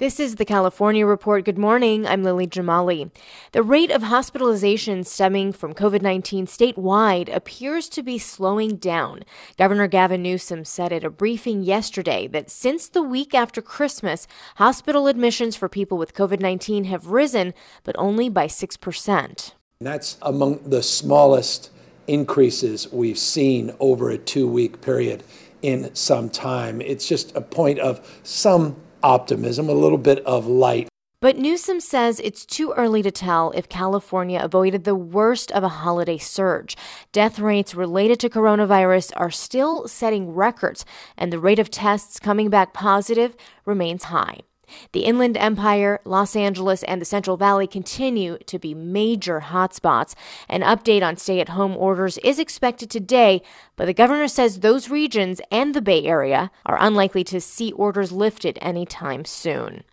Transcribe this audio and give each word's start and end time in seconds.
This 0.00 0.18
is 0.18 0.36
the 0.36 0.46
California 0.46 1.04
Report. 1.04 1.44
Good 1.44 1.58
morning. 1.58 2.06
I'm 2.06 2.24
Lily 2.24 2.46
Jamali. 2.46 3.10
The 3.52 3.62
rate 3.62 3.90
of 3.90 4.04
hospitalization 4.04 5.04
stemming 5.04 5.52
from 5.52 5.74
COVID 5.74 6.00
19 6.00 6.46
statewide 6.46 7.28
appears 7.30 7.86
to 7.90 8.02
be 8.02 8.16
slowing 8.16 8.76
down. 8.76 9.24
Governor 9.58 9.88
Gavin 9.88 10.22
Newsom 10.22 10.64
said 10.64 10.90
at 10.90 11.04
a 11.04 11.10
briefing 11.10 11.60
yesterday 11.60 12.26
that 12.28 12.48
since 12.48 12.88
the 12.88 13.02
week 13.02 13.34
after 13.34 13.60
Christmas, 13.60 14.26
hospital 14.56 15.06
admissions 15.06 15.54
for 15.54 15.68
people 15.68 15.98
with 15.98 16.14
COVID 16.14 16.40
19 16.40 16.84
have 16.84 17.08
risen, 17.08 17.52
but 17.84 17.94
only 17.98 18.30
by 18.30 18.46
6%. 18.46 19.52
That's 19.82 20.16
among 20.22 20.62
the 20.64 20.82
smallest 20.82 21.70
increases 22.06 22.90
we've 22.90 23.18
seen 23.18 23.76
over 23.78 24.08
a 24.08 24.16
two 24.16 24.48
week 24.48 24.80
period 24.80 25.24
in 25.60 25.94
some 25.94 26.30
time. 26.30 26.80
It's 26.80 27.06
just 27.06 27.36
a 27.36 27.42
point 27.42 27.78
of 27.80 28.00
some 28.22 28.76
optimism, 29.02 29.68
a 29.68 29.72
little 29.72 29.98
bit 29.98 30.24
of 30.26 30.46
light. 30.46 30.88
But 31.20 31.36
Newsom 31.36 31.80
says 31.80 32.18
it's 32.20 32.46
too 32.46 32.72
early 32.78 33.02
to 33.02 33.10
tell 33.10 33.50
if 33.50 33.68
California 33.68 34.40
avoided 34.42 34.84
the 34.84 34.94
worst 34.94 35.52
of 35.52 35.62
a 35.62 35.68
holiday 35.68 36.16
surge. 36.16 36.78
Death 37.12 37.38
rates 37.38 37.74
related 37.74 38.18
to 38.20 38.30
coronavirus 38.30 39.12
are 39.16 39.30
still 39.30 39.86
setting 39.86 40.34
records, 40.34 40.86
and 41.18 41.30
the 41.30 41.38
rate 41.38 41.58
of 41.58 41.70
tests 41.70 42.18
coming 42.18 42.48
back 42.48 42.72
positive 42.72 43.36
remains 43.66 44.04
high. 44.04 44.38
The 44.92 45.04
Inland 45.04 45.36
Empire, 45.36 46.00
Los 46.04 46.36
Angeles, 46.36 46.82
and 46.84 47.00
the 47.00 47.04
Central 47.06 47.36
Valley 47.36 47.66
continue 47.66 48.38
to 48.46 48.58
be 48.58 48.74
major 48.74 49.40
hotspots. 49.40 50.14
An 50.48 50.62
update 50.62 51.02
on 51.02 51.16
stay 51.16 51.40
at 51.40 51.50
home 51.50 51.76
orders 51.76 52.18
is 52.18 52.38
expected 52.38 52.90
today, 52.90 53.42
but 53.76 53.86
the 53.86 53.94
governor 53.94 54.28
says 54.28 54.60
those 54.60 54.90
regions 54.90 55.40
and 55.50 55.74
the 55.74 55.82
Bay 55.82 56.04
Area 56.04 56.50
are 56.66 56.78
unlikely 56.80 57.24
to 57.24 57.40
see 57.40 57.72
orders 57.72 58.12
lifted 58.12 58.58
anytime 58.60 59.24
soon. 59.24 59.84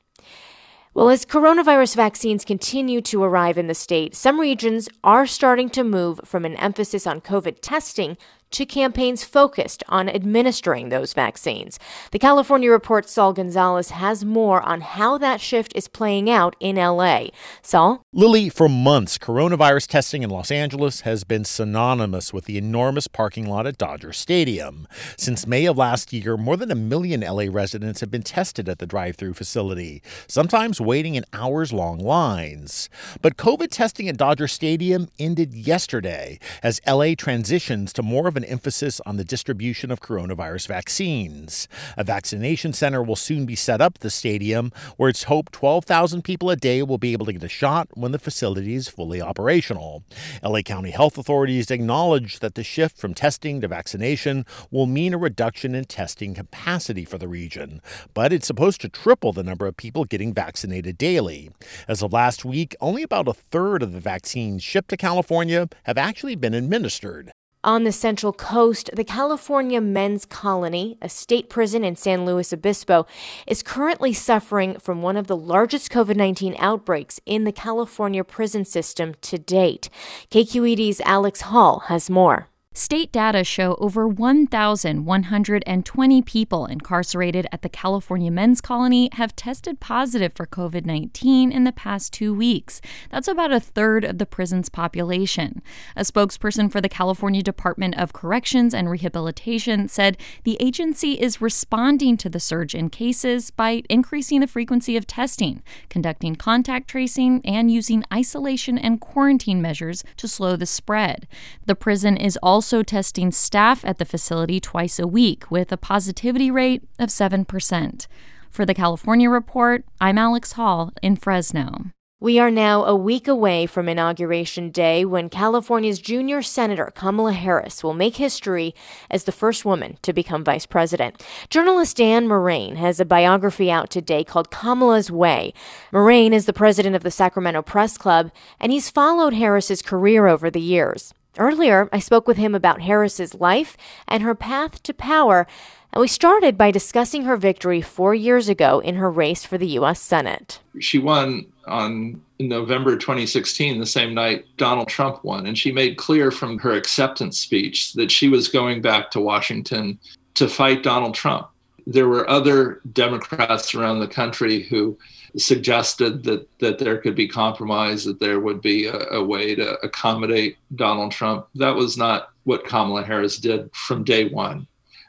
Well, 0.97 1.09
as 1.09 1.28
coronavirus 1.28 1.95
vaccines 1.95 2.44
continue 2.44 3.02
to 3.02 3.22
arrive 3.22 3.59
in 3.59 3.67
the 3.67 3.75
state, 3.75 4.16
some 4.16 4.39
regions 4.39 4.89
are 5.03 5.28
starting 5.28 5.69
to 5.69 5.84
move 5.84 6.19
from 6.25 6.44
an 6.44 6.56
emphasis 6.56 7.06
on 7.06 7.22
COVID 7.22 7.58
testing 7.62 8.17
to 8.52 8.66
campaigns 8.66 9.23
focused 9.23 9.84
on 9.90 10.08
administering 10.09 10.90
those 10.90 11.14
vaccines. 11.14 11.80
The 12.12 12.20
California 12.20 12.72
Report 12.72 13.09
Saul 13.09 13.34
Gonzalez 13.34 13.90
has 13.92 14.23
more 14.23 14.62
on 14.62 14.81
how 14.81 15.17
that 15.17 15.42
shift 15.42 15.73
is 15.76 15.88
playing 15.88 16.30
out 16.30 16.56
in 16.59 16.78
LA. 16.78 17.28
Saul? 17.62 18.02
Lily, 18.14 18.50
for 18.50 18.70
months, 18.70 19.18
coronavirus 19.18 19.88
testing 19.88 20.23
in 20.23 20.30
Los 20.30 20.52
Angeles 20.52 21.02
has 21.02 21.23
been 21.23 21.44
synonymous 21.44 22.34
with 22.34 22.45
the 22.45 22.58
enormous 22.58 23.08
parking 23.08 23.48
lot 23.48 23.68
at 23.68 23.78
Dodger 23.78 24.14
Stadium. 24.14 24.88
Since 25.18 25.45
May 25.45 25.66
of 25.66 25.78
last 25.78 26.14
year, 26.14 26.38
more 26.38 26.56
than 26.56 26.72
a 26.72 26.75
million 26.75 27.22
LA 27.22 27.45
residents 27.50 28.00
have 28.00 28.09
been 28.09 28.23
tested 28.23 28.70
at 28.70 28.80
the 28.80 28.86
drive 28.86 29.18
through 29.18 29.34
facility, 29.34 30.02
sometimes 30.28 30.79
waiting 30.79 31.16
in 31.16 31.25
hours 31.34 31.74
long 31.74 32.00
lines. 32.00 32.90
But 33.22 33.38
COVID 33.38 33.72
testing 33.72 34.08
at 34.08 34.18
Dodger 34.18 34.47
Stadium 34.47 35.09
ended 35.19 35.53
yesterday 35.53 36.40
as 36.64 36.79
LA 36.88 37.14
transitions 37.16 37.91
to 37.94 38.03
more 38.03 38.28
of 38.28 38.37
an 38.38 38.46
emphasis 38.46 39.02
on 39.06 39.18
the 39.18 39.25
distribution 39.25 39.92
of 39.92 40.00
coronavirus 40.00 40.68
vaccines. 40.68 41.68
A 41.98 42.03
vaccination 42.06 42.72
center 42.72 43.03
will 43.03 43.18
soon 43.18 43.46
be 43.46 43.56
set 43.56 43.81
up 43.81 43.96
at 43.96 44.02
the 44.02 44.09
stadium, 44.09 44.72
where 44.96 45.09
it's 45.09 45.24
hoped 45.24 45.52
12,000 45.52 46.24
people 46.24 46.50
a 46.50 46.56
day 46.56 46.81
will 46.84 46.97
be 46.97 47.12
able 47.12 47.26
to 47.26 47.34
get 47.34 47.44
a 47.44 47.50
shot 47.50 47.90
when 47.96 48.14
the 48.14 48.20
facility 48.20 48.76
is 48.76 48.88
fully 48.88 49.22
operational. 49.22 50.03
LA 50.44 50.62
County 50.62 50.92
health 50.92 51.18
authorities 51.18 51.70
acknowledge 51.72 52.40
that 52.40 52.56
the 52.56 52.64
shift 52.64 52.97
from 52.97 53.14
testing 53.14 53.59
to 53.59 53.68
vaccination 53.68 54.46
will 54.72 54.86
mean 54.86 55.14
a 55.14 55.18
reduction 55.18 55.76
in 55.76 55.86
testing 55.86 56.36
capacity 56.36 57.03
for 57.03 57.18
the 57.18 57.28
region, 57.28 57.81
but 58.14 58.31
it's 58.31 58.47
supposed 58.47 58.80
to 58.81 58.90
triple 58.90 59.34
the 59.34 59.44
number 59.44 59.66
of 59.66 59.76
people 59.76 60.06
getting 60.06 60.34
vaccinated 60.34 60.97
daily. 60.97 61.50
As 61.88 62.03
of 62.03 62.14
last 62.14 62.46
week, 62.46 62.76
only 62.80 63.03
about 63.03 63.28
a 63.28 63.34
third 63.34 63.81
of 63.81 63.94
the 63.94 64.00
vaccines 64.00 64.64
shipped 64.64 64.90
to 64.90 64.97
California 64.97 65.68
have 65.84 65.97
actually 65.97 66.36
been 66.36 66.53
administered. 66.53 67.31
On 67.67 67.83
the 67.83 67.91
Central 67.91 68.31
Coast, 68.31 68.89
the 68.94 69.03
California 69.03 69.81
Men's 69.81 70.23
Colony, 70.23 70.97
a 71.01 71.09
state 71.09 71.50
prison 71.50 71.83
in 71.83 71.97
San 71.97 72.23
Luis 72.23 72.53
Obispo, 72.53 73.05
is 73.45 73.61
currently 73.61 74.13
suffering 74.13 74.79
from 74.79 75.01
one 75.01 75.17
of 75.17 75.28
the 75.28 75.35
largest 75.35 75.91
COVID 75.91 76.16
19 76.16 76.55
outbreaks 76.59 77.19
in 77.25 77.44
the 77.44 77.51
California 77.51 78.23
prison 78.23 78.63
system 78.63 79.16
to 79.19 79.38
date. 79.38 79.89
KQED's 80.31 81.01
Alex 81.01 81.41
Hall 81.41 81.79
has 81.88 82.09
more. 82.09 82.47
State 82.78 83.12
data 83.12 83.44
show 83.44 83.76
over 83.80 84.08
1,120 84.08 86.22
people 86.22 86.68
incarcerated 86.68 87.48
at 87.52 87.64
the 87.64 87.70
California 87.70 88.30
Men's 88.30 88.62
Colony 88.62 89.10
have 89.14 89.36
tested 89.36 89.80
positive 89.80 90.32
for 90.36 90.46
COVID 90.46 90.86
19 90.86 91.52
in 91.52 91.64
the 91.64 91.72
past 91.72 92.14
two 92.14 92.36
weeks. 92.36 92.80
That's 93.10 93.28
about 93.28 93.52
a 93.52 93.60
third 93.60 94.06
of 94.06 94.20
the 94.20 94.28
prison's 94.28 94.70
population. 94.70 95.64
A 95.96 96.02
spokesperson 96.02 96.72
for 96.72 96.80
the 96.80 96.88
California 96.88 97.42
Department 97.42 97.98
of 97.98 98.14
Corrections 98.14 98.76
and 98.76 98.92
Rehabilitation 98.92 99.88
said 99.88 100.16
the 100.44 100.58
agency 100.59 101.14
is 101.14 101.42
responding 101.42 102.16
to 102.18 102.30
the 102.30 102.40
surge 102.40 102.76
in 102.76 102.92
cases 102.92 103.50
by 103.50 103.82
increasing 103.90 104.40
the 104.40 104.46
frequency 104.46 104.96
of 104.96 105.08
testing, 105.08 105.64
conducting 105.90 106.36
contact 106.36 106.88
tracing, 106.88 107.42
and 107.44 107.72
using 107.72 108.04
isolation 108.14 108.78
and 108.78 109.02
quarantine 109.02 109.64
measures 109.64 110.04
to 110.18 110.28
slow 110.28 110.56
the 110.56 110.68
spread. 110.68 111.28
The 111.66 111.74
prison 111.74 112.16
is 112.16 112.38
also 112.44 112.66
also 112.67 112.83
testing 112.83 113.31
staff 113.31 113.85
at 113.85 113.97
the 113.97 114.03
facility 114.03 114.59
twice 114.59 115.00
a 115.00 115.07
week 115.07 115.50
with 115.50 115.72
a 115.72 115.78
positivity 115.78 116.51
rate 116.51 116.83
of 117.00 117.07
7%. 117.07 118.07
For 118.50 118.66
the 118.66 118.73
California 118.73 119.29
Report, 119.29 119.85
I'm 120.01 120.17
Alex 120.17 120.51
Hall 120.51 120.91
in 121.01 121.16
Fresno. 121.16 121.94
We 122.19 122.39
are 122.39 122.51
now 122.51 122.83
a 122.83 122.94
week 122.94 123.29
away 123.29 123.67
from 123.67 123.88
Inauguration 123.88 124.69
Day 124.69 125.05
when 125.05 125.29
California's 125.29 126.00
junior 126.00 126.41
Senator 126.41 126.91
Kamala 126.94 127.31
Harris 127.31 127.85
will 127.85 127.94
make 127.94 128.17
history 128.17 128.75
as 129.09 129.23
the 129.23 129.31
first 129.31 129.63
woman 129.63 129.97
to 130.01 130.11
become 130.11 130.44
vice 130.44 130.66
president. 130.66 131.25
Journalist 131.49 131.95
Dan 131.95 132.28
Morain 132.28 132.75
has 132.75 132.99
a 132.99 133.05
biography 133.05 133.72
out 133.72 133.89
today 133.89 134.25
called 134.25 134.51
Kamala's 134.51 135.09
Way. 135.09 135.53
Morain 135.94 136.34
is 136.34 136.47
the 136.47 136.51
president 136.51 136.97
of 136.97 137.03
the 137.03 137.11
Sacramento 137.11 137.61
Press 137.61 137.97
Club, 137.97 138.29
and 138.59 138.73
he's 138.73 138.89
followed 138.89 139.34
Harris's 139.34 139.81
career 139.81 140.28
over 140.28 140.49
the 140.51 140.59
years. 140.59 141.13
Earlier, 141.38 141.90
I 141.92 142.00
spoke 142.00 142.28
with 142.28 142.38
him 142.38 142.56
about 142.56 142.81
Harris's 142.81 143.36
life 143.36 143.78
and 144.08 144.24
her 144.24 144.36
path 144.36 144.81
to 144.84 144.94
power, 144.94 145.48
and 145.94 146.02
we 146.02 146.08
started 146.08 146.58
by 146.58 146.72
discussing 146.72 147.24
her 147.24 147.38
victory 147.38 147.81
four 147.81 148.14
years 148.14 148.50
ago 148.50 148.80
in 148.80 148.96
her 148.96 149.12
race 149.12 149.44
for 149.44 149.58
the 149.58 149.68
U.S. 149.68 150.02
Senate. 150.02 150.59
She 150.80 151.00
won 151.00 151.46
on 151.68 152.22
November 152.40 152.97
2016, 152.97 153.80
the 153.80 153.86
same 153.86 154.14
night 154.14 154.46
Donald 154.58 154.88
Trump 154.88 155.24
won, 155.24 155.46
and 155.46 155.58
she 155.58 155.72
made 155.72 155.97
clear 155.97 156.31
from 156.31 156.59
her 156.59 156.74
acceptance 156.74 157.40
speech 157.40 157.94
that 157.94 158.12
she 158.12 158.30
was 158.30 158.47
going 158.47 158.82
back 158.82 159.11
to 159.11 159.20
Washington 159.20 160.00
to 160.35 160.47
fight 160.47 160.84
Donald 160.84 161.16
Trump. 161.16 161.47
There 161.85 162.08
were 162.08 162.29
other 162.29 162.82
Democrats 162.94 163.73
around 163.73 164.00
the 164.00 164.08
country 164.08 164.64
who 164.64 164.97
suggested 165.37 166.23
that 166.23 166.47
that 166.59 166.79
there 166.79 166.97
could 166.97 167.16
be 167.16 167.28
compromise, 167.28 168.03
that 168.05 168.19
there 168.19 168.39
would 168.39 168.61
be 168.61 168.85
a, 168.85 168.97
a, 169.11 169.23
way 169.23 169.55
to 169.55 169.78
accommodate 169.81 170.57
Donald 170.75 171.11
Trump. 171.11 171.47
That 171.55 171.75
was 171.75 171.97
not 171.97 172.29
what 172.43 172.66
Kamala 172.66 173.03
Harris 173.03 173.37
did 173.37 173.73
from 173.73 174.03
day 174.03 174.29
one. 174.29 174.67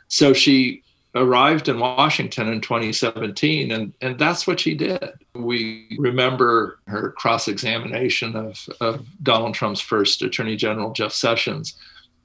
So 0.08 0.32
she 0.32 0.82
arrived 1.14 1.68
in 1.68 1.78
Washington 1.78 2.48
in 2.48 2.60
2017, 2.60 3.70
and, 3.70 3.92
and 4.00 4.18
that's 4.18 4.46
what 4.46 4.60
she 4.60 4.74
did. 4.74 5.02
We 5.34 5.96
remember 5.98 6.78
her 6.86 7.12
cross 7.12 7.48
examination 7.48 8.36
of, 8.36 8.68
of 8.80 9.06
Donald 9.22 9.54
Trump's 9.54 9.80
first 9.80 10.22
Attorney 10.22 10.56
General, 10.56 10.92
Jeff 10.92 11.12
Sessions 11.12 11.74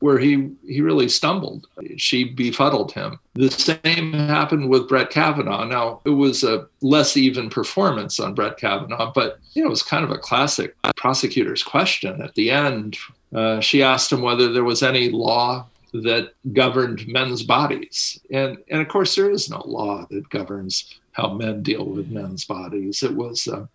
where 0.04 0.20
he 0.20 0.50
he 0.68 0.82
really 0.82 1.08
stumbled. 1.08 1.66
She 1.96 2.26
befuddled 2.26 2.92
him. 2.92 3.20
The 3.36 3.50
same 3.50 4.12
happened 4.12 4.70
with 4.70 4.90
Brett 4.90 5.10
Kavanaugh. 5.10 5.64
Now 5.64 6.02
it 6.04 6.10
was 6.10 6.44
a 6.44 6.68
less 6.82 7.16
even 7.16 7.50
performance 7.50 8.20
on 8.20 8.34
Brett 8.34 8.58
Kavanaugh, 8.58 9.14
but 9.16 9.40
you 9.54 9.62
know 9.62 9.68
it 9.68 9.70
was 9.70 9.82
kind 9.82 10.04
of 10.04 10.12
a 10.12 10.18
classic 10.18 10.76
prosecutor's 10.98 11.64
question 11.64 12.22
at 12.22 12.36
the 12.36 12.52
end. 12.52 12.98
uh, 13.34 13.62
she 13.62 13.82
asked 13.82 14.12
him 14.12 14.22
whether 14.22 14.52
there 14.52 14.66
was 14.66 14.84
any 14.84 15.10
law 15.10 15.66
that 15.94 16.34
governed 16.52 17.08
men's 17.08 17.44
bodies. 17.44 18.20
And, 18.30 18.58
and 18.70 18.82
of 18.82 18.88
course, 18.90 19.16
there 19.16 19.32
is 19.32 19.50
no 19.50 19.64
law 19.66 20.06
that 20.10 20.30
governs 20.30 21.00
how 21.14 21.34
men 21.34 21.64
deal 21.64 21.86
with 21.86 22.12
men's 22.12 22.46
bodies. 22.46 23.04
It 23.04 23.16
was, 23.16 23.48
uh, 23.48 23.68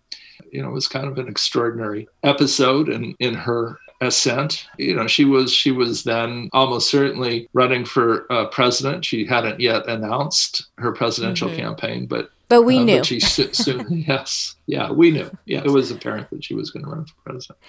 you 0.51 0.61
know, 0.61 0.69
it 0.69 0.73
was 0.73 0.87
kind 0.87 1.07
of 1.07 1.17
an 1.17 1.29
extraordinary 1.29 2.07
episode 2.23 2.89
in, 2.89 3.15
in 3.19 3.33
her 3.33 3.79
ascent. 4.01 4.67
You 4.77 4.95
know, 4.95 5.07
she 5.07 5.25
was 5.25 5.53
she 5.53 5.71
was 5.71 6.03
then 6.03 6.49
almost 6.53 6.89
certainly 6.89 7.47
running 7.53 7.85
for 7.85 8.31
uh, 8.31 8.47
president. 8.47 9.05
She 9.05 9.25
hadn't 9.25 9.59
yet 9.59 9.87
announced 9.87 10.67
her 10.77 10.91
presidential 10.91 11.49
mm-hmm. 11.49 11.59
campaign, 11.59 12.05
but 12.05 12.31
but 12.49 12.63
we 12.63 12.79
uh, 12.79 12.83
knew. 12.83 12.97
But 12.97 13.05
she 13.05 13.19
soon, 13.19 13.85
yes, 14.07 14.55
yeah, 14.65 14.91
we 14.91 15.11
knew. 15.11 15.29
Yeah, 15.45 15.61
it 15.63 15.69
was 15.69 15.91
apparent 15.91 16.29
that 16.31 16.43
she 16.43 16.55
was 16.55 16.71
going 16.71 16.83
to 16.83 16.89
run 16.91 17.05
for 17.05 17.13
president. 17.25 17.59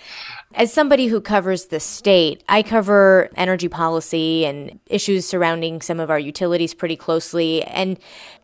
As 0.54 0.72
somebody 0.72 1.06
who 1.06 1.20
covers 1.20 1.66
the 1.66 1.80
state, 1.80 2.42
I 2.48 2.62
cover 2.62 3.28
energy 3.36 3.68
policy 3.68 4.46
and 4.46 4.80
issues 4.86 5.26
surrounding 5.26 5.82
some 5.82 6.00
of 6.00 6.10
our 6.10 6.18
utilities 6.18 6.72
pretty 6.72 6.96
closely. 6.96 7.62
And 7.64 7.98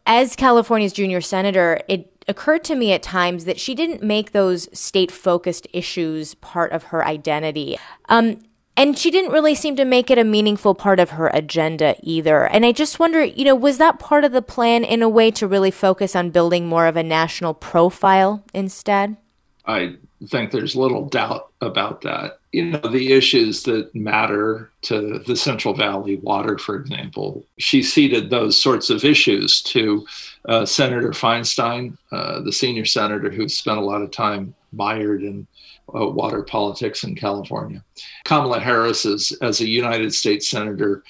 as 0.05 0.37
California's 0.37 0.93
junior 0.93 1.23
senator, 1.23 1.81
it 1.89 2.13
occurred 2.29 2.65
to 2.65 2.75
me 2.75 2.93
at 2.93 3.03
times 3.03 3.45
that 3.45 3.61
she 3.61 3.75
didn't 3.75 4.03
make 4.03 4.33
those 4.33 4.69
state 4.77 5.11
focused 5.11 5.67
issues 5.73 6.35
part 6.35 6.73
of 6.73 6.85
her 6.85 7.07
identity. 7.07 7.79
Um, 8.09 8.41
and 8.77 8.99
she 8.99 9.11
didn't 9.11 9.33
really 9.33 9.55
seem 9.55 9.75
to 9.77 9.85
make 9.85 10.11
it 10.11 10.19
a 10.19 10.25
meaningful 10.25 10.75
part 10.75 11.01
of 11.01 11.11
her 11.11 11.29
agenda 11.29 11.97
either. 12.03 12.47
And 12.47 12.67
I 12.67 12.73
just 12.73 12.99
wonder, 12.99 13.25
you 13.25 13.45
know, 13.45 13.55
was 13.55 13.79
that 13.79 13.99
part 13.99 14.25
of 14.25 14.33
the 14.33 14.43
plan 14.43 14.85
in 14.85 15.03
a 15.03 15.09
way 15.09 15.31
to 15.33 15.49
really 15.49 15.71
focus 15.71 16.15
on 16.15 16.31
building 16.31 16.67
more 16.67 16.87
of 16.87 16.97
a 16.97 17.03
national 17.03 17.55
profile 17.55 18.45
instead? 18.53 19.17
I 19.65 19.97
think 20.29 20.51
there's 20.51 20.75
little 20.75 21.07
doubt 21.09 21.51
about 21.61 22.01
that. 22.03 22.39
You 22.53 22.65
know, 22.71 22.79
the 22.79 23.13
issues 23.13 23.63
that 23.65 23.95
matter 23.95 24.71
to 24.83 25.19
the 25.19 25.37
Central 25.37 25.75
Valley 25.75 26.17
water, 26.17 26.57
for 26.59 26.77
example, 26.77 27.45
she 27.59 27.83
ceded 27.83 28.31
those 28.31 28.61
sorts 28.61 28.89
of 28.89 29.05
issues 29.05 29.63
to 29.63 30.07
uh, 30.49 30.65
Senator 30.65 31.11
Feinstein, 31.11 31.99
uh, 32.13 32.41
the 32.41 32.53
senior 32.53 32.85
senator 32.85 33.31
who 33.31 33.49
spent 33.49 33.79
a 33.79 33.85
lot 33.85 34.03
of 34.03 34.11
time 34.11 34.55
mired 34.73 35.23
in 35.23 35.47
uh, 35.95 36.07
water 36.07 36.43
politics 36.43 37.05
in 37.05 37.15
California. 37.15 37.85
Kamala 38.25 38.59
Harris, 38.59 39.05
is, 39.05 39.33
as 39.43 39.61
a 39.61 39.69
United 39.69 40.15
States 40.15 40.49
senator, 40.49 41.05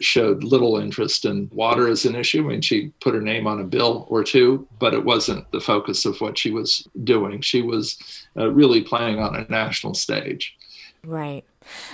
showed 0.00 0.44
little 0.44 0.76
interest 0.78 1.24
in 1.24 1.50
water 1.52 1.88
as 1.88 2.04
an 2.04 2.14
issue. 2.14 2.44
I 2.44 2.48
mean, 2.48 2.60
she 2.60 2.92
put 3.00 3.14
her 3.14 3.20
name 3.20 3.46
on 3.46 3.60
a 3.60 3.64
bill 3.64 4.06
or 4.08 4.24
two, 4.24 4.66
but 4.78 4.94
it 4.94 5.04
wasn't 5.04 5.50
the 5.52 5.60
focus 5.60 6.04
of 6.04 6.20
what 6.20 6.38
she 6.38 6.50
was 6.50 6.86
doing. 7.02 7.40
She 7.40 7.62
was 7.62 7.98
uh, 8.36 8.50
really 8.50 8.82
playing 8.82 9.18
on 9.18 9.34
a 9.36 9.46
national 9.48 9.94
stage. 9.94 10.56
Right. 11.04 11.44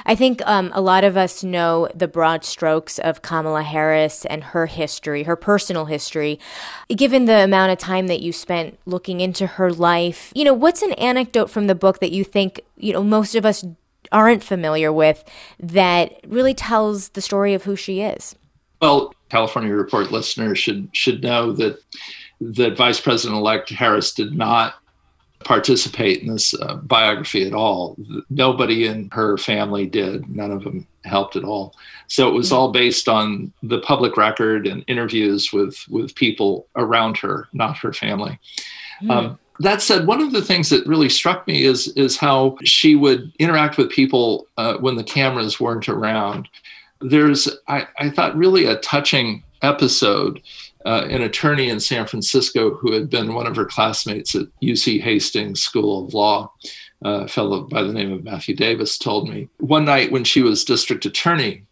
I 0.05 0.15
think 0.15 0.43
um, 0.47 0.71
a 0.75 0.81
lot 0.81 1.05
of 1.05 1.17
us 1.17 1.45
know 1.45 1.89
the 1.95 2.09
broad 2.09 2.45
strokes 2.45 2.99
of 2.99 3.23
Kamala 3.23 3.63
Harris 3.63 4.25
and 4.25 4.43
her 4.43 4.67
history, 4.67 5.25
her 5.25 5.37
personal 5.37 5.85
history. 5.85 6.39
Given 6.89 7.27
the 7.27 7.45
amount 7.45 7.73
of 7.73 7.79
time 7.79 8.09
that 8.09 8.21
you 8.21 8.33
spent 8.33 8.79
looking 8.87 9.21
into 9.21 9.47
her 9.47 9.73
life, 9.73 10.33
you 10.35 10.45
know, 10.45 10.55
what's 10.55 10.83
an 10.83 10.93
anecdote 10.95 11.51
from 11.51 11.67
the 11.67 11.75
book 11.75 12.01
that 12.01 12.13
you 12.13 12.25
think, 12.25 12.61
you 12.77 12.93
know, 12.93 13.03
most 13.03 13.35
of 13.35 13.47
us 13.47 13.65
aren't 14.13 14.43
familiar 14.43 14.93
with 14.93 15.25
that 15.59 16.21
really 16.27 16.55
tells 16.55 17.11
the 17.11 17.21
story 17.21 17.55
of 17.55 17.65
who 17.65 17.77
she 17.77 18.01
is? 18.01 18.35
Well, 18.81 19.15
California 19.29 19.75
Report 19.75 20.11
listeners 20.11 20.59
should 20.59 20.89
should 20.93 21.23
know 21.23 21.53
that 21.53 21.79
that 22.41 22.77
Vice 22.77 23.01
President 23.01 23.39
elect 23.39 23.71
Harris 23.71 24.13
did 24.13 24.35
not 24.35 24.75
participate 25.45 26.21
in 26.21 26.29
this 26.29 26.55
uh, 26.55 26.77
biography 26.77 27.47
at 27.47 27.55
all. 27.55 27.97
Nobody 28.29 28.87
in 28.87 29.09
her 29.13 29.39
family 29.39 29.87
did. 29.87 30.29
None 30.29 30.51
of 30.51 30.65
them 30.65 30.87
helped 31.05 31.37
at 31.37 31.45
all. 31.45 31.75
So 32.09 32.29
it 32.29 32.33
was 32.33 32.49
mm-hmm. 32.49 32.57
all 32.57 32.73
based 32.73 33.09
on 33.09 33.53
the 33.63 33.81
public 33.81 34.17
record 34.17 34.67
and 34.67 34.85
interviews 34.87 35.53
with 35.53 35.85
with 35.89 36.15
people 36.15 36.67
around 36.77 37.17
her, 37.19 37.49
not 37.53 37.79
her 37.79 37.93
family. 37.93 38.39
Mm-hmm. 39.03 39.11
Um, 39.11 39.39
that 39.61 39.83
said, 39.83 40.07
one 40.07 40.23
of 40.23 40.33
the 40.33 40.43
things 40.43 40.71
that 40.71 40.87
really 40.87 41.11
struck 41.11 41.47
me 41.47 41.65
is 41.65 41.89
is 41.89 42.17
how 42.17 42.57
she 42.65 42.97
would 42.97 43.31
interact 43.39 43.77
with 43.77 43.91
people 43.91 44.47
uh, 44.57 44.79
when 44.79 44.97
the 44.97 45.05
cameras 45.05 45.61
weren't 45.61 45.89
around. 45.89 46.49
There's, 47.03 47.49
I, 47.69 47.87
I 47.99 48.11
thought, 48.11 48.37
really 48.37 48.65
a 48.65 48.77
touching 48.77 49.45
episode. 49.63 50.41
Uh, 50.87 51.07
an 51.11 51.21
attorney 51.21 51.69
in 51.69 51.79
San 51.79 52.07
Francisco 52.07 52.73
who 52.75 52.91
had 52.93 53.11
been 53.11 53.35
one 53.35 53.47
of 53.47 53.55
her 53.55 53.67
classmates 53.67 54.35
at 54.35 54.47
UC 54.63 55.03
Hastings 55.03 55.61
School 55.61 56.07
of 56.07 56.15
Law, 56.15 56.51
uh, 57.05 57.25
a 57.25 57.29
fellow 57.29 57.65
by 57.65 57.83
the 57.83 57.93
name 57.93 58.11
of 58.11 58.25
Matthew 58.25 58.57
Davis, 58.57 58.97
told 58.97 59.29
me 59.29 59.51
one 59.59 59.85
night 59.85 60.11
when 60.11 60.25
she 60.25 60.41
was 60.41 60.65
district 60.65 61.05
attorney, 61.05 61.65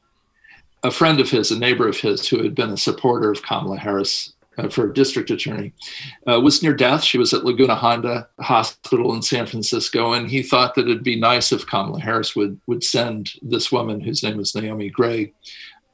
a 0.83 0.91
friend 0.91 1.21
of 1.21 1.31
his, 1.31 1.51
a 1.51 1.59
neighbor 1.59 1.89
of 1.89 1.97
his 1.97 2.29
who 2.29 2.43
had 2.43 2.55
been 2.55 2.69
a 2.69 2.77
supporter 2.77 3.31
of 3.31 3.43
Kamala 3.43 3.79
Harris 3.79 4.35
uh, 4.59 4.69
for 4.69 4.93
district 4.93 5.31
attorney, 5.31 5.73
uh, 6.27 6.41
was 6.41 6.63
near 6.63 6.75
death. 6.75 7.03
She 7.03 7.19
was 7.19 7.33
at 7.33 7.45
Laguna 7.45 7.75
Honda 7.75 8.29
Hospital 8.41 9.15
in 9.15 9.23
San 9.23 9.47
Francisco, 9.47 10.13
and 10.13 10.29
he 10.29 10.43
thought 10.43 10.75
that 10.75 10.89
it'd 10.89 11.05
be 11.05 11.19
nice 11.19 11.53
if 11.53 11.67
Kamala 11.67 12.01
Harris 12.01 12.37
would 12.37 12.61
would 12.67 12.85
send 12.85 13.31
this 13.43 13.73
woman, 13.73 14.01
whose 14.01 14.23
name 14.23 14.37
was 14.37 14.55
Naomi 14.55 14.91
Gray, 14.91 15.33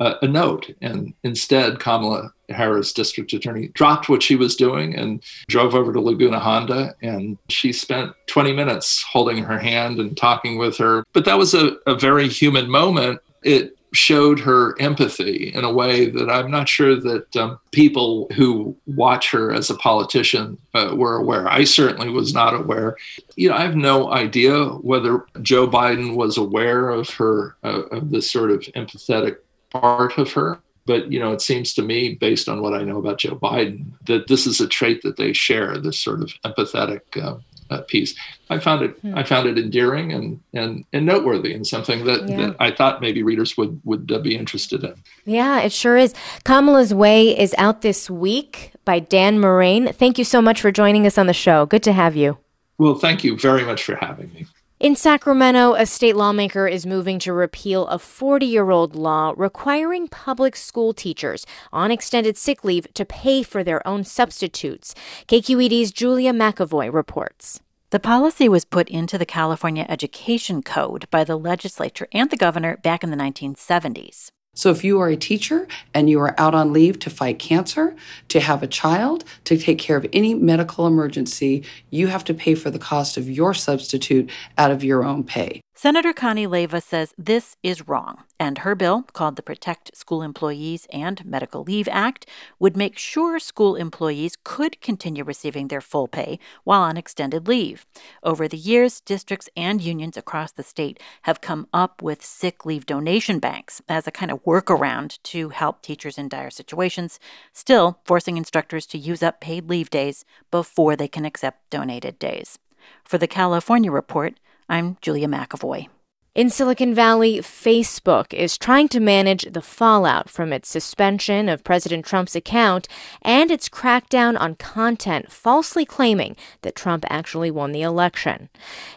uh, 0.00 0.14
a 0.22 0.28
note. 0.28 0.70
And 0.80 1.14
instead, 1.22 1.78
Kamala 1.78 2.32
Harris, 2.48 2.92
district 2.92 3.32
attorney, 3.32 3.68
dropped 3.68 4.08
what 4.08 4.22
she 4.22 4.36
was 4.36 4.56
doing 4.56 4.94
and 4.94 5.22
drove 5.48 5.74
over 5.74 5.92
to 5.92 6.00
Laguna 6.00 6.38
Honda. 6.38 6.94
And 7.02 7.38
she 7.48 7.72
spent 7.72 8.12
20 8.26 8.52
minutes 8.52 9.02
holding 9.02 9.42
her 9.42 9.58
hand 9.58 9.98
and 10.00 10.16
talking 10.16 10.58
with 10.58 10.76
her. 10.78 11.04
But 11.12 11.24
that 11.26 11.38
was 11.38 11.54
a, 11.54 11.76
a 11.86 11.94
very 11.94 12.28
human 12.28 12.68
moment. 12.68 13.20
It 13.42 13.76
showed 13.94 14.40
her 14.40 14.80
empathy 14.80 15.52
in 15.54 15.64
a 15.64 15.72
way 15.72 16.10
that 16.10 16.28
I'm 16.28 16.50
not 16.50 16.68
sure 16.68 16.96
that 16.96 17.36
um, 17.36 17.58
people 17.72 18.28
who 18.34 18.76
watch 18.86 19.30
her 19.30 19.52
as 19.52 19.70
a 19.70 19.76
politician 19.76 20.58
uh, 20.74 20.94
were 20.94 21.16
aware. 21.16 21.48
I 21.48 21.64
certainly 21.64 22.08
was 22.08 22.34
not 22.34 22.54
aware. 22.54 22.96
You 23.36 23.48
know, 23.48 23.56
I 23.56 23.62
have 23.62 23.76
no 23.76 24.12
idea 24.12 24.64
whether 24.64 25.24
Joe 25.42 25.68
Biden 25.68 26.16
was 26.16 26.36
aware 26.36 26.90
of 26.90 27.08
her, 27.10 27.56
uh, 27.62 27.82
of 27.92 28.10
this 28.10 28.30
sort 28.30 28.50
of 28.50 28.60
empathetic 28.74 29.36
part 29.70 30.18
of 30.18 30.32
her. 30.32 30.60
But 30.86 31.10
you 31.10 31.18
know, 31.18 31.32
it 31.32 31.40
seems 31.40 31.72
to 31.74 31.82
me, 31.82 32.14
based 32.14 32.48
on 32.48 32.60
what 32.60 32.74
I 32.74 32.82
know 32.82 32.98
about 32.98 33.18
Joe 33.18 33.36
Biden, 33.36 33.86
that 34.06 34.28
this 34.28 34.46
is 34.46 34.60
a 34.60 34.68
trait 34.68 35.00
that 35.02 35.16
they 35.16 35.32
share. 35.32 35.78
This 35.78 35.98
sort 35.98 36.20
of 36.20 36.30
empathetic 36.44 37.00
uh, 37.22 37.38
uh, 37.70 37.80
piece. 37.82 38.14
I 38.50 38.58
found 38.58 38.82
it 38.82 38.98
hmm. 39.00 39.16
I 39.16 39.22
found 39.22 39.48
it 39.48 39.58
endearing 39.58 40.12
and 40.12 40.40
and 40.52 40.84
and 40.92 41.06
noteworthy 41.06 41.54
and 41.54 41.66
something 41.66 42.04
that, 42.04 42.28
yeah. 42.28 42.36
that 42.36 42.56
I 42.60 42.70
thought 42.70 43.00
maybe 43.00 43.22
readers 43.22 43.56
would 43.56 43.80
would 43.84 44.10
uh, 44.12 44.18
be 44.18 44.36
interested 44.36 44.84
in. 44.84 44.94
Yeah, 45.24 45.60
it 45.60 45.72
sure 45.72 45.96
is. 45.96 46.14
Kamala's 46.44 46.92
Way 46.92 47.38
is 47.38 47.54
out 47.58 47.82
this 47.82 48.10
week 48.10 48.72
by 48.84 48.98
Dan 48.98 49.40
Morain. 49.40 49.92
Thank 49.92 50.18
you 50.18 50.24
so 50.24 50.42
much 50.42 50.60
for 50.60 50.70
joining 50.70 51.06
us 51.06 51.18
on 51.18 51.26
the 51.26 51.32
show. 51.32 51.66
Good 51.66 51.82
to 51.84 51.92
have 51.92 52.16
you. 52.16 52.38
Well, 52.76 52.96
thank 52.96 53.24
you 53.24 53.38
very 53.38 53.64
much 53.64 53.84
for 53.84 53.96
having 53.96 54.32
me. 54.32 54.46
In 54.84 54.96
Sacramento, 54.96 55.72
a 55.72 55.86
state 55.86 56.14
lawmaker 56.14 56.68
is 56.68 56.84
moving 56.84 57.18
to 57.20 57.32
repeal 57.32 57.86
a 57.86 57.98
40 57.98 58.44
year 58.44 58.68
old 58.68 58.94
law 58.94 59.32
requiring 59.34 60.08
public 60.08 60.54
school 60.54 60.92
teachers 60.92 61.46
on 61.72 61.90
extended 61.90 62.36
sick 62.36 62.64
leave 62.64 62.92
to 62.92 63.06
pay 63.06 63.42
for 63.42 63.64
their 63.64 63.80
own 63.88 64.04
substitutes. 64.04 64.94
KQED's 65.26 65.90
Julia 65.90 66.34
McEvoy 66.34 66.92
reports. 66.92 67.62
The 67.92 67.98
policy 67.98 68.46
was 68.46 68.66
put 68.66 68.90
into 68.90 69.16
the 69.16 69.24
California 69.24 69.86
Education 69.88 70.62
Code 70.62 71.08
by 71.10 71.24
the 71.24 71.38
legislature 71.38 72.06
and 72.12 72.28
the 72.28 72.36
governor 72.36 72.76
back 72.76 73.02
in 73.02 73.10
the 73.10 73.16
1970s. 73.16 74.32
So, 74.54 74.70
if 74.70 74.84
you 74.84 75.00
are 75.00 75.08
a 75.08 75.16
teacher 75.16 75.66
and 75.92 76.08
you 76.08 76.20
are 76.20 76.34
out 76.38 76.54
on 76.54 76.72
leave 76.72 76.98
to 77.00 77.10
fight 77.10 77.38
cancer, 77.38 77.96
to 78.28 78.40
have 78.40 78.62
a 78.62 78.68
child, 78.68 79.24
to 79.44 79.58
take 79.58 79.78
care 79.78 79.96
of 79.96 80.06
any 80.12 80.34
medical 80.34 80.86
emergency, 80.86 81.64
you 81.90 82.06
have 82.06 82.24
to 82.24 82.34
pay 82.34 82.54
for 82.54 82.70
the 82.70 82.78
cost 82.78 83.16
of 83.16 83.28
your 83.28 83.52
substitute 83.52 84.30
out 84.56 84.70
of 84.70 84.84
your 84.84 85.04
own 85.04 85.24
pay. 85.24 85.63
Senator 85.76 86.12
Connie 86.12 86.46
Leyva 86.46 86.80
says 86.80 87.12
this 87.18 87.56
is 87.64 87.88
wrong, 87.88 88.22
and 88.38 88.58
her 88.58 88.76
bill, 88.76 89.02
called 89.12 89.34
the 89.34 89.42
Protect 89.42 89.94
School 89.96 90.22
Employees 90.22 90.86
and 90.92 91.24
Medical 91.26 91.64
Leave 91.64 91.88
Act, 91.90 92.26
would 92.60 92.76
make 92.76 92.96
sure 92.96 93.40
school 93.40 93.74
employees 93.74 94.38
could 94.44 94.80
continue 94.80 95.24
receiving 95.24 95.66
their 95.66 95.80
full 95.80 96.06
pay 96.06 96.38
while 96.62 96.82
on 96.82 96.96
extended 96.96 97.48
leave. 97.48 97.86
Over 98.22 98.46
the 98.46 98.56
years, 98.56 99.00
districts 99.00 99.48
and 99.56 99.82
unions 99.82 100.16
across 100.16 100.52
the 100.52 100.62
state 100.62 101.00
have 101.22 101.40
come 101.40 101.66
up 101.74 102.00
with 102.00 102.24
sick 102.24 102.64
leave 102.64 102.86
donation 102.86 103.40
banks 103.40 103.82
as 103.88 104.06
a 104.06 104.12
kind 104.12 104.30
of 104.30 104.44
workaround 104.44 105.20
to 105.24 105.48
help 105.48 105.82
teachers 105.82 106.18
in 106.18 106.28
dire 106.28 106.50
situations, 106.50 107.18
still 107.52 107.98
forcing 108.04 108.36
instructors 108.36 108.86
to 108.86 108.96
use 108.96 109.24
up 109.24 109.40
paid 109.40 109.68
leave 109.68 109.90
days 109.90 110.24
before 110.52 110.94
they 110.94 111.08
can 111.08 111.24
accept 111.24 111.68
donated 111.68 112.20
days. 112.20 112.60
For 113.02 113.18
the 113.18 113.26
California 113.26 113.90
Report, 113.90 114.38
I'm 114.68 114.96
Julia 115.00 115.28
McEvoy. 115.28 115.88
In 116.34 116.50
Silicon 116.50 116.94
Valley, 116.94 117.38
Facebook 117.38 118.34
is 118.34 118.58
trying 118.58 118.88
to 118.88 118.98
manage 118.98 119.52
the 119.52 119.62
fallout 119.62 120.28
from 120.28 120.52
its 120.52 120.68
suspension 120.68 121.48
of 121.48 121.62
President 121.62 122.04
Trump's 122.04 122.34
account 122.34 122.88
and 123.22 123.52
its 123.52 123.68
crackdown 123.68 124.36
on 124.40 124.56
content 124.56 125.30
falsely 125.30 125.84
claiming 125.84 126.34
that 126.62 126.74
Trump 126.74 127.04
actually 127.08 127.52
won 127.52 127.70
the 127.70 127.82
election. 127.82 128.48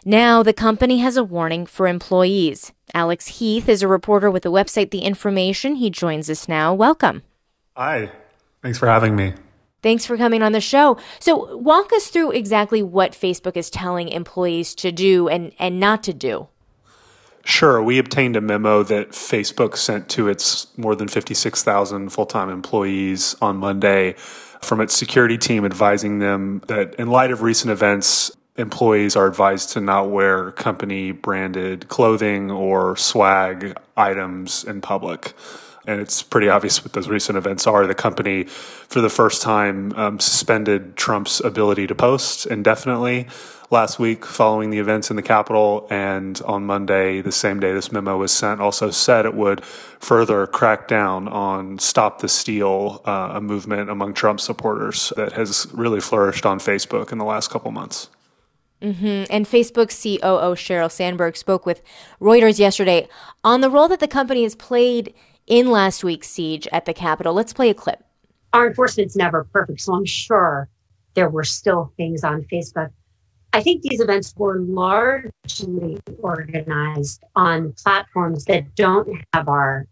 Now, 0.03 0.41
the 0.41 0.51
company 0.51 0.97
has 0.99 1.15
a 1.15 1.23
warning 1.23 1.67
for 1.67 1.87
employees. 1.87 2.73
Alex 2.95 3.27
Heath 3.27 3.69
is 3.69 3.83
a 3.83 3.87
reporter 3.87 4.31
with 4.31 4.41
the 4.41 4.51
website 4.51 4.89
The 4.89 4.99
Information. 5.01 5.75
He 5.75 5.91
joins 5.91 6.31
us 6.31 6.47
now. 6.47 6.73
Welcome. 6.73 7.21
Hi. 7.75 8.11
Thanks 8.63 8.79
for 8.79 8.87
having 8.87 9.15
me. 9.15 9.33
Thanks 9.81 10.05
for 10.05 10.17
coming 10.17 10.41
on 10.41 10.51
the 10.51 10.61
show. 10.61 10.97
So, 11.19 11.55
walk 11.57 11.93
us 11.93 12.07
through 12.07 12.31
exactly 12.31 12.81
what 12.81 13.11
Facebook 13.11 13.55
is 13.55 13.69
telling 13.69 14.09
employees 14.09 14.73
to 14.75 14.91
do 14.91 15.27
and, 15.27 15.53
and 15.59 15.79
not 15.79 16.03
to 16.03 16.13
do. 16.13 16.47
Sure. 17.47 17.81
We 17.81 17.97
obtained 17.97 18.35
a 18.35 18.41
memo 18.41 18.83
that 18.83 19.11
Facebook 19.11 19.77
sent 19.77 20.09
to 20.09 20.27
its 20.27 20.67
more 20.77 20.95
than 20.95 21.07
56,000 21.07 22.09
full 22.09 22.25
time 22.25 22.49
employees 22.49 23.37
on 23.41 23.55
Monday 23.55 24.15
from 24.61 24.81
its 24.81 24.93
security 24.93 25.37
team 25.37 25.63
advising 25.63 26.19
them 26.19 26.61
that 26.67 26.95
in 26.95 27.07
light 27.07 27.31
of 27.31 27.43
recent 27.43 27.71
events, 27.71 28.31
employees 28.57 29.15
are 29.15 29.27
advised 29.27 29.69
to 29.69 29.79
not 29.79 30.09
wear 30.09 30.51
company 30.51 31.11
branded 31.11 31.87
clothing 31.87 32.51
or 32.51 32.97
swag 32.97 33.77
items 33.95 34.63
in 34.65 34.81
public. 34.81 35.33
And 35.87 36.01
it's 36.01 36.21
pretty 36.21 36.49
obvious 36.49 36.83
what 36.83 36.93
those 36.93 37.07
recent 37.07 37.37
events 37.37 37.65
are. 37.65 37.87
The 37.87 37.95
company, 37.95 38.43
for 38.43 38.99
the 38.99 39.09
first 39.09 39.41
time, 39.41 39.93
um, 39.93 40.19
suspended 40.19 40.97
Trump's 40.97 41.39
ability 41.39 41.87
to 41.87 41.95
post 41.95 42.45
indefinitely 42.45 43.27
last 43.69 43.99
week 43.99 44.25
following 44.25 44.69
the 44.69 44.79
events 44.79 45.09
in 45.09 45.15
the 45.15 45.21
Capitol. 45.21 45.87
And 45.89 46.41
on 46.45 46.65
Monday, 46.65 47.21
the 47.21 47.31
same 47.31 47.59
day 47.59 47.73
this 47.73 47.91
memo 47.91 48.17
was 48.17 48.31
sent, 48.31 48.61
also 48.61 48.91
said 48.91 49.25
it 49.25 49.33
would 49.33 49.63
further 49.63 50.45
crack 50.47 50.87
down 50.87 51.27
on 51.27 51.79
Stop 51.79 52.19
the 52.19 52.29
Steal, 52.29 53.01
uh, 53.05 53.31
a 53.35 53.41
movement 53.41 53.89
among 53.89 54.13
Trump 54.13 54.39
supporters 54.39 55.11
that 55.15 55.33
has 55.33 55.67
really 55.73 55.99
flourished 55.99 56.45
on 56.45 56.59
Facebook 56.59 57.11
in 57.11 57.17
the 57.17 57.25
last 57.25 57.49
couple 57.49 57.71
months. 57.71 58.09
Mm-hmm. 58.81 59.23
And 59.31 59.45
Facebook 59.45 59.89
COO 59.89 60.53
Sheryl 60.55 60.91
Sandberg 60.91 61.35
spoke 61.35 61.65
with 61.65 61.81
Reuters 62.21 62.59
yesterday 62.59 63.07
on 63.43 63.61
the 63.61 63.69
role 63.69 63.87
that 63.87 63.99
the 63.99 64.07
company 64.07 64.43
has 64.43 64.53
played 64.53 65.13
in 65.47 65.71
last 65.71 66.03
week's 66.03 66.29
siege 66.29 66.67
at 66.71 66.85
the 66.85 66.93
Capitol. 66.93 67.33
Let's 67.33 67.53
play 67.53 67.69
a 67.69 67.73
clip. 67.73 68.03
Our 68.53 68.67
enforcement's 68.67 69.15
never 69.15 69.45
perfect, 69.45 69.81
so 69.81 69.95
I'm 69.95 70.05
sure 70.05 70.69
there 71.15 71.29
were 71.29 71.43
still 71.43 71.91
things 71.97 72.23
on 72.23 72.43
Facebook 72.43 72.91
I 73.53 73.61
think 73.63 73.81
these 73.81 74.01
events 74.01 74.33
were 74.37 74.59
largely 74.59 75.99
organized 76.19 77.23
on 77.35 77.73
platforms 77.83 78.45
that 78.45 78.75
don't 78.75 79.21
have 79.33 79.47
our 79.47 79.87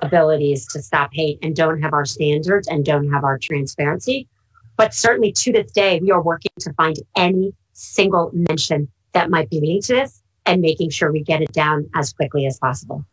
abilities 0.00 0.66
to 0.68 0.82
stop 0.82 1.10
hate 1.14 1.38
and 1.42 1.56
don't 1.56 1.80
have 1.80 1.94
our 1.94 2.04
standards 2.04 2.68
and 2.68 2.84
don't 2.84 3.10
have 3.10 3.24
our 3.24 3.38
transparency. 3.38 4.28
But 4.76 4.92
certainly 4.92 5.32
to 5.32 5.52
this 5.52 5.72
day, 5.72 5.98
we 6.02 6.10
are 6.10 6.20
working 6.20 6.52
to 6.60 6.72
find 6.74 6.96
any 7.16 7.54
single 7.72 8.30
mention 8.34 8.88
that 9.12 9.30
might 9.30 9.48
be 9.48 9.60
leading 9.60 9.82
to 9.82 9.94
this 9.94 10.22
and 10.44 10.60
making 10.60 10.90
sure 10.90 11.10
we 11.10 11.22
get 11.22 11.40
it 11.40 11.52
down 11.52 11.88
as 11.94 12.12
quickly 12.12 12.44
as 12.44 12.58
possible. 12.58 13.04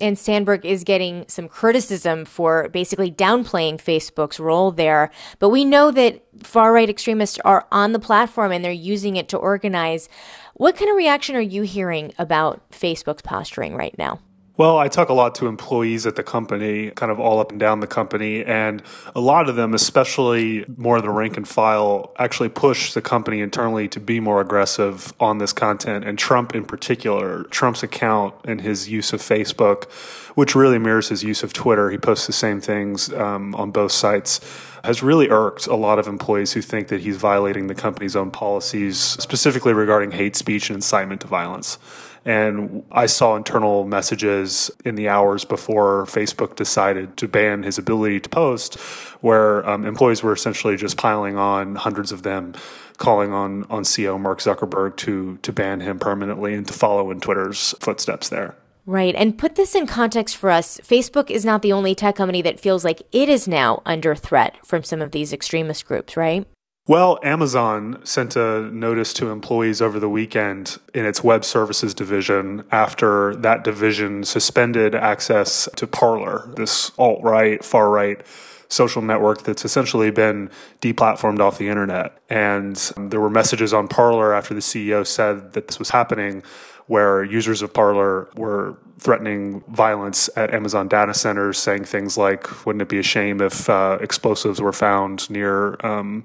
And 0.00 0.18
Sandberg 0.18 0.66
is 0.66 0.82
getting 0.82 1.24
some 1.28 1.48
criticism 1.48 2.24
for 2.24 2.68
basically 2.70 3.10
downplaying 3.10 3.76
Facebook's 3.76 4.40
role 4.40 4.72
there. 4.72 5.10
But 5.38 5.50
we 5.50 5.64
know 5.64 5.90
that 5.92 6.22
far 6.42 6.72
right 6.72 6.90
extremists 6.90 7.38
are 7.44 7.66
on 7.70 7.92
the 7.92 7.98
platform 8.00 8.50
and 8.50 8.64
they're 8.64 8.72
using 8.72 9.16
it 9.16 9.28
to 9.28 9.36
organize. 9.36 10.08
What 10.54 10.76
kind 10.76 10.90
of 10.90 10.96
reaction 10.96 11.36
are 11.36 11.40
you 11.40 11.62
hearing 11.62 12.12
about 12.18 12.68
Facebook's 12.70 13.22
posturing 13.22 13.76
right 13.76 13.96
now? 13.98 14.20
Well, 14.56 14.78
I 14.78 14.86
talk 14.86 15.08
a 15.08 15.14
lot 15.14 15.34
to 15.36 15.48
employees 15.48 16.06
at 16.06 16.14
the 16.14 16.22
company, 16.22 16.90
kind 16.92 17.10
of 17.10 17.18
all 17.18 17.40
up 17.40 17.50
and 17.50 17.58
down 17.58 17.80
the 17.80 17.88
company, 17.88 18.44
and 18.44 18.84
a 19.12 19.20
lot 19.20 19.48
of 19.48 19.56
them, 19.56 19.74
especially 19.74 20.64
more 20.76 20.98
of 20.98 21.02
the 21.02 21.10
rank 21.10 21.36
and 21.36 21.46
file, 21.46 22.14
actually 22.20 22.50
push 22.50 22.92
the 22.92 23.02
company 23.02 23.40
internally 23.40 23.88
to 23.88 23.98
be 23.98 24.20
more 24.20 24.40
aggressive 24.40 25.12
on 25.18 25.38
this 25.38 25.52
content. 25.52 26.04
And 26.04 26.16
Trump, 26.16 26.54
in 26.54 26.64
particular, 26.64 27.42
Trump's 27.50 27.82
account 27.82 28.32
and 28.44 28.60
his 28.60 28.88
use 28.88 29.12
of 29.12 29.20
Facebook, 29.20 29.90
which 30.36 30.54
really 30.54 30.78
mirrors 30.78 31.08
his 31.08 31.24
use 31.24 31.42
of 31.42 31.52
Twitter, 31.52 31.90
he 31.90 31.98
posts 31.98 32.28
the 32.28 32.32
same 32.32 32.60
things 32.60 33.12
um, 33.12 33.56
on 33.56 33.72
both 33.72 33.90
sites 33.90 34.38
has 34.84 35.02
really 35.02 35.30
irked 35.30 35.66
a 35.66 35.74
lot 35.74 35.98
of 35.98 36.06
employees 36.06 36.52
who 36.52 36.60
think 36.60 36.88
that 36.88 37.00
he's 37.00 37.16
violating 37.16 37.68
the 37.68 37.74
company's 37.74 38.14
own 38.14 38.30
policies, 38.30 38.98
specifically 38.98 39.72
regarding 39.72 40.10
hate 40.10 40.36
speech 40.36 40.68
and 40.68 40.76
incitement 40.76 41.22
to 41.22 41.26
violence. 41.26 41.78
And 42.24 42.84
I 42.90 43.06
saw 43.06 43.36
internal 43.36 43.84
messages 43.84 44.70
in 44.84 44.94
the 44.94 45.08
hours 45.08 45.44
before 45.44 46.06
Facebook 46.06 46.56
decided 46.56 47.16
to 47.18 47.28
ban 47.28 47.62
his 47.62 47.76
ability 47.76 48.20
to 48.20 48.28
post, 48.28 48.76
where 49.20 49.68
um, 49.68 49.84
employees 49.84 50.22
were 50.22 50.32
essentially 50.32 50.76
just 50.76 50.96
piling 50.96 51.36
on, 51.36 51.76
hundreds 51.76 52.12
of 52.12 52.22
them, 52.22 52.54
calling 52.96 53.32
on 53.32 53.64
on 53.64 53.82
CEO 53.82 54.18
Mark 54.18 54.40
Zuckerberg 54.40 54.96
to 54.96 55.38
to 55.42 55.52
ban 55.52 55.80
him 55.80 55.98
permanently 55.98 56.54
and 56.54 56.66
to 56.66 56.72
follow 56.72 57.10
in 57.10 57.20
Twitter's 57.20 57.74
footsteps 57.80 58.28
there. 58.28 58.54
Right. 58.86 59.14
And 59.14 59.38
put 59.38 59.54
this 59.54 59.74
in 59.74 59.86
context 59.86 60.36
for 60.36 60.50
us 60.50 60.78
Facebook 60.78 61.30
is 61.30 61.44
not 61.44 61.62
the 61.62 61.72
only 61.72 61.94
tech 61.94 62.16
company 62.16 62.42
that 62.42 62.60
feels 62.60 62.84
like 62.84 63.02
it 63.12 63.28
is 63.28 63.48
now 63.48 63.82
under 63.86 64.14
threat 64.14 64.56
from 64.64 64.82
some 64.82 65.00
of 65.00 65.10
these 65.10 65.32
extremist 65.32 65.86
groups, 65.86 66.16
right? 66.16 66.46
Well, 66.86 67.18
Amazon 67.22 68.00
sent 68.04 68.36
a 68.36 68.60
notice 68.70 69.14
to 69.14 69.30
employees 69.30 69.80
over 69.80 69.98
the 69.98 70.08
weekend 70.08 70.78
in 70.92 71.06
its 71.06 71.24
web 71.24 71.42
services 71.42 71.94
division 71.94 72.62
after 72.70 73.34
that 73.36 73.64
division 73.64 74.22
suspended 74.24 74.94
access 74.94 75.66
to 75.76 75.86
Parler, 75.86 76.52
this 76.56 76.92
alt 76.98 77.22
right, 77.22 77.64
far 77.64 77.88
right 77.88 78.20
social 78.68 79.00
network 79.00 79.44
that's 79.44 79.64
essentially 79.64 80.10
been 80.10 80.50
deplatformed 80.82 81.40
off 81.40 81.56
the 81.56 81.68
internet. 81.68 82.18
And 82.28 82.76
there 82.98 83.20
were 83.20 83.30
messages 83.30 83.72
on 83.72 83.88
Parler 83.88 84.34
after 84.34 84.52
the 84.52 84.60
CEO 84.60 85.06
said 85.06 85.54
that 85.54 85.68
this 85.68 85.78
was 85.78 85.88
happening 85.88 86.42
where 86.86 87.24
users 87.24 87.62
of 87.62 87.72
Parler 87.72 88.28
were 88.36 88.76
threatening 88.98 89.62
violence 89.68 90.30
at 90.36 90.54
Amazon 90.54 90.88
data 90.88 91.14
centers, 91.14 91.58
saying 91.58 91.84
things 91.84 92.16
like, 92.16 92.64
wouldn't 92.64 92.82
it 92.82 92.88
be 92.88 92.98
a 92.98 93.02
shame 93.02 93.40
if 93.40 93.68
uh, 93.68 93.98
explosives 94.00 94.60
were 94.60 94.72
found 94.72 95.28
near 95.28 95.76
um, 95.84 96.24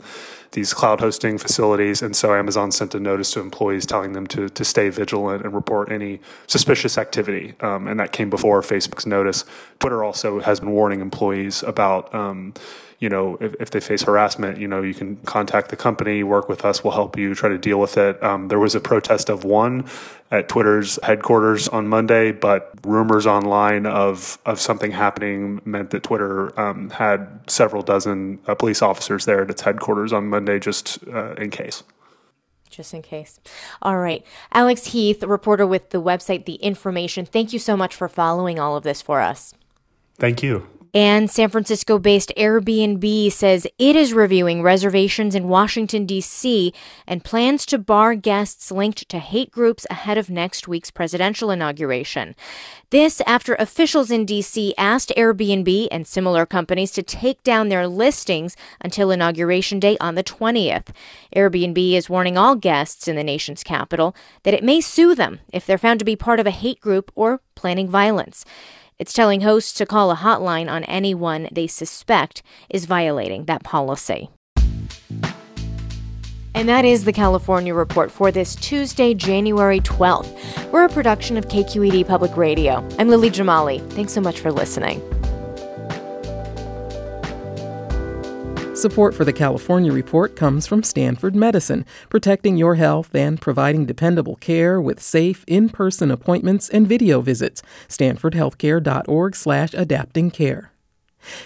these 0.51 0.73
cloud 0.73 0.99
hosting 0.99 1.37
facilities. 1.37 2.01
And 2.01 2.15
so 2.15 2.33
Amazon 2.33 2.71
sent 2.71 2.95
a 2.95 2.99
notice 2.99 3.31
to 3.33 3.39
employees 3.39 3.85
telling 3.85 4.13
them 4.13 4.25
to, 4.27 4.49
to 4.49 4.65
stay 4.65 4.89
vigilant 4.89 5.43
and 5.43 5.53
report 5.53 5.91
any 5.91 6.19
suspicious 6.47 6.97
activity. 6.97 7.53
Um, 7.61 7.87
and 7.87 7.99
that 7.99 8.11
came 8.11 8.29
before 8.29 8.61
Facebook's 8.61 9.05
notice. 9.05 9.45
Twitter 9.79 10.03
also 10.03 10.39
has 10.39 10.59
been 10.59 10.71
warning 10.71 11.01
employees 11.01 11.63
about. 11.63 12.13
Um, 12.13 12.53
you 12.99 13.07
know, 13.07 13.37
if, 13.39 13.55
if 13.61 13.69
they 13.69 13.79
face 13.79 14.03
harassment, 14.03 14.57
you 14.57 14.67
know, 14.67 14.81
you 14.81 14.93
can 14.93 15.15
contact 15.17 15.69
the 15.69 15.77
company, 15.77 16.21
work 16.21 16.49
with 16.49 16.65
us, 16.65 16.83
we'll 16.83 16.91
help 16.91 17.17
you 17.17 17.33
try 17.33 17.47
to 17.47 17.57
deal 17.57 17.79
with 17.79 17.97
it. 17.97 18.21
Um, 18.21 18.49
there 18.49 18.59
was 18.59 18.75
a 18.75 18.81
protest 18.81 19.29
of 19.29 19.45
one 19.45 19.85
at 20.31 20.49
Twitter's 20.49 20.99
headquarters 21.01 21.69
on 21.69 21.87
Monday, 21.87 22.33
but 22.33 22.58
rumors 22.83 23.25
online 23.25 23.85
of, 23.85 24.37
of 24.45 24.59
something 24.59 24.91
happening 24.91 25.61
meant 25.65 25.91
that 25.91 26.03
Twitter 26.03 26.57
um, 26.59 26.89
had 26.91 27.41
several 27.47 27.81
dozen 27.81 28.39
uh, 28.47 28.55
police 28.55 28.81
officers 28.81 29.25
there 29.25 29.41
at 29.41 29.49
its 29.49 29.61
headquarters 29.61 30.13
on 30.13 30.27
Monday 30.27 30.59
just 30.59 30.99
uh, 31.07 31.33
in 31.33 31.49
case 31.49 31.83
just 32.69 32.93
in 32.93 33.01
case. 33.01 33.39
All 33.81 33.97
right. 33.97 34.23
Alex 34.53 34.87
Heath, 34.87 35.23
reporter 35.23 35.67
with 35.67 35.89
the 35.89 36.01
website 36.01 36.45
The 36.45 36.55
Information, 36.55 37.25
thank 37.25 37.51
you 37.51 37.59
so 37.59 37.75
much 37.75 37.95
for 37.95 38.07
following 38.07 38.59
all 38.59 38.77
of 38.77 38.83
this 38.83 39.01
for 39.01 39.21
us. 39.21 39.53
Thank 40.17 40.43
you. 40.43 40.67
And 40.93 41.29
San 41.29 41.49
Francisco 41.49 41.99
based 41.99 42.31
Airbnb 42.35 43.31
says 43.31 43.67
it 43.77 43.95
is 43.95 44.11
reviewing 44.11 44.63
reservations 44.63 45.35
in 45.35 45.47
Washington, 45.47 46.05
D.C., 46.07 46.73
and 47.05 47.23
plans 47.23 47.65
to 47.67 47.77
bar 47.77 48.15
guests 48.15 48.71
linked 48.71 49.07
to 49.09 49.19
hate 49.19 49.51
groups 49.51 49.85
ahead 49.91 50.17
of 50.17 50.31
next 50.31 50.67
week's 50.67 50.89
presidential 50.89 51.51
inauguration. 51.51 52.35
This 52.89 53.21
after 53.27 53.53
officials 53.55 54.09
in 54.09 54.25
D.C. 54.25 54.73
asked 54.79 55.13
Airbnb 55.15 55.87
and 55.91 56.07
similar 56.07 56.47
companies 56.47 56.89
to 56.91 57.03
take 57.03 57.43
down 57.43 57.69
their 57.69 57.87
listings 57.87 58.57
until 58.81 59.11
Inauguration 59.11 59.79
Day 59.79 59.95
on 60.01 60.15
the 60.15 60.23
20th. 60.23 60.87
Airbnb 61.35 61.93
is 61.93 62.09
warning 62.09 62.35
all 62.35 62.55
guests 62.55 63.07
in 63.07 63.15
the 63.15 63.23
nation's 63.23 63.63
capital 63.63 64.15
that 64.41 64.55
it 64.55 64.63
may 64.63 64.81
sue 64.81 65.13
them 65.13 65.39
if 65.53 65.67
they're 65.67 65.77
found 65.77 65.99
to 65.99 66.05
be 66.05 66.15
part 66.15 66.39
of 66.39 66.47
a 66.47 66.51
hate 66.51 66.81
group 66.81 67.11
or 67.13 67.41
planning 67.53 67.87
violence. 67.87 68.43
It's 68.99 69.13
telling 69.13 69.39
hosts 69.39 69.71
to 69.75 69.85
call 69.85 70.11
a 70.11 70.15
hotline 70.17 70.69
on 70.69 70.83
anyone 70.83 71.47
they 71.53 71.67
suspect 71.67 72.43
is 72.69 72.83
violating 72.83 73.45
that 73.45 73.63
policy. 73.63 74.29
And 76.53 76.67
that 76.67 76.83
is 76.83 77.05
the 77.05 77.13
California 77.13 77.73
Report 77.73 78.11
for 78.11 78.29
this 78.29 78.55
Tuesday, 78.55 79.13
January 79.13 79.79
12th. 79.79 80.69
We're 80.73 80.83
a 80.83 80.89
production 80.89 81.37
of 81.37 81.47
KQED 81.47 82.07
Public 82.07 82.35
Radio. 82.35 82.85
I'm 82.99 83.07
Lily 83.07 83.29
Jamali. 83.29 83.89
Thanks 83.93 84.11
so 84.11 84.19
much 84.19 84.41
for 84.41 84.51
listening. 84.51 85.01
Support 88.79 89.13
for 89.13 89.25
the 89.25 89.33
California 89.33 89.91
Report 89.91 90.37
comes 90.37 90.65
from 90.65 90.83
Stanford 90.83 91.35
Medicine, 91.35 91.85
protecting 92.07 92.55
your 92.55 92.75
health 92.75 93.13
and 93.13 93.41
providing 93.41 93.85
dependable 93.85 94.37
care 94.37 94.79
with 94.79 95.01
safe 95.01 95.43
in-person 95.47 96.09
appointments 96.09 96.69
and 96.69 96.87
video 96.87 97.19
visits. 97.19 97.61
stanfordhealthcare.org/adapting 97.89 100.31
care. 100.31 100.71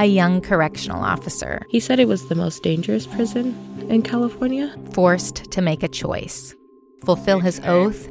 A 0.00 0.06
young 0.06 0.40
correctional 0.40 1.04
officer. 1.04 1.62
He 1.70 1.78
said 1.78 2.00
it 2.00 2.08
was 2.08 2.28
the 2.28 2.34
most 2.34 2.64
dangerous 2.64 3.06
prison 3.06 3.54
in 3.88 4.02
California. 4.02 4.74
Forced 4.92 5.52
to 5.52 5.62
make 5.62 5.84
a 5.84 5.88
choice. 5.88 6.52
Fulfill 7.04 7.38
his 7.38 7.60
oath 7.60 8.10